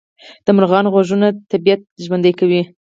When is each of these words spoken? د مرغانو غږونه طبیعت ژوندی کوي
د 0.45 0.47
مرغانو 0.57 0.91
غږونه 0.93 1.27
طبیعت 1.51 1.81
ژوندی 2.05 2.33
کوي 2.39 2.61